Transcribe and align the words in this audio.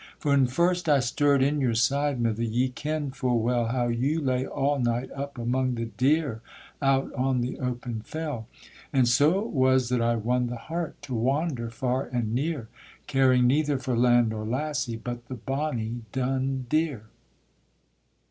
For 0.17 0.29
when 0.31 0.47
first 0.47 0.89
I 0.89 0.99
stirred 0.99 1.43
in 1.43 1.61
your 1.61 1.75
side, 1.75 2.19
mither, 2.19 2.41
ye 2.41 2.69
ken 2.69 3.11
full 3.11 3.37
well 3.39 3.67
How 3.67 3.87
you 3.89 4.19
lay 4.19 4.47
all 4.47 4.79
night 4.79 5.11
up 5.11 5.37
among 5.37 5.75
the 5.75 5.85
deer 5.85 6.41
out 6.81 7.13
on 7.13 7.41
the 7.41 7.59
open 7.59 8.01
fell; 8.03 8.47
And 8.91 9.07
so 9.07 9.37
it 9.45 9.51
was 9.51 9.89
that 9.89 10.01
I 10.01 10.15
won 10.15 10.47
the 10.47 10.55
heart 10.55 10.99
to 11.03 11.13
wander 11.13 11.69
far 11.69 12.05
and 12.07 12.33
near, 12.33 12.67
Caring 13.05 13.45
neither 13.45 13.77
for 13.77 13.95
land 13.95 14.29
nor 14.29 14.43
lassie, 14.43 14.95
but 14.97 15.27
the 15.27 15.35
bonnie 15.35 16.01
dun 16.11 16.65
deer. 16.67 17.03